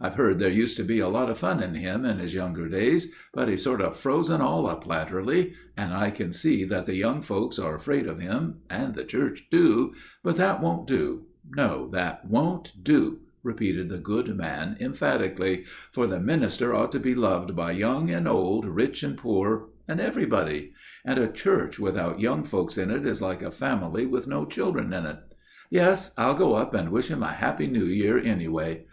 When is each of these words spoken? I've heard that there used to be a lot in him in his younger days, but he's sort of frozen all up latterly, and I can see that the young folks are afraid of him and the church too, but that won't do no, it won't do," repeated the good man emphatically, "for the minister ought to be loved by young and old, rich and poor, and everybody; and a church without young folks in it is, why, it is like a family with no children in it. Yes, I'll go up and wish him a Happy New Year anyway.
I've 0.00 0.14
heard 0.14 0.38
that 0.38 0.44
there 0.46 0.50
used 0.54 0.78
to 0.78 0.82
be 0.82 1.00
a 1.00 1.08
lot 1.10 1.28
in 1.44 1.74
him 1.74 2.06
in 2.06 2.18
his 2.18 2.32
younger 2.32 2.66
days, 2.66 3.12
but 3.34 3.50
he's 3.50 3.62
sort 3.62 3.82
of 3.82 3.98
frozen 3.98 4.40
all 4.40 4.66
up 4.66 4.86
latterly, 4.86 5.52
and 5.76 5.92
I 5.92 6.10
can 6.10 6.32
see 6.32 6.64
that 6.64 6.86
the 6.86 6.96
young 6.96 7.20
folks 7.20 7.58
are 7.58 7.74
afraid 7.74 8.06
of 8.06 8.18
him 8.18 8.60
and 8.70 8.94
the 8.94 9.04
church 9.04 9.48
too, 9.50 9.92
but 10.22 10.36
that 10.36 10.62
won't 10.62 10.86
do 10.86 11.26
no, 11.50 11.90
it 11.92 12.14
won't 12.24 12.72
do," 12.82 13.20
repeated 13.42 13.90
the 13.90 13.98
good 13.98 14.34
man 14.34 14.78
emphatically, 14.80 15.66
"for 15.92 16.06
the 16.06 16.20
minister 16.20 16.74
ought 16.74 16.90
to 16.92 16.98
be 16.98 17.14
loved 17.14 17.54
by 17.54 17.72
young 17.72 18.08
and 18.08 18.26
old, 18.26 18.64
rich 18.64 19.02
and 19.02 19.18
poor, 19.18 19.68
and 19.86 20.00
everybody; 20.00 20.72
and 21.04 21.18
a 21.18 21.26
church 21.28 21.78
without 21.78 22.18
young 22.18 22.44
folks 22.44 22.78
in 22.78 22.90
it 22.90 23.06
is, 23.06 23.20
why, 23.20 23.32
it 23.32 23.34
is 23.34 23.40
like 23.40 23.42
a 23.42 23.50
family 23.50 24.06
with 24.06 24.26
no 24.26 24.46
children 24.46 24.90
in 24.94 25.04
it. 25.04 25.18
Yes, 25.68 26.12
I'll 26.16 26.32
go 26.32 26.54
up 26.54 26.72
and 26.74 26.90
wish 26.90 27.08
him 27.08 27.22
a 27.22 27.26
Happy 27.26 27.66
New 27.66 27.84
Year 27.84 28.18
anyway. 28.18 28.86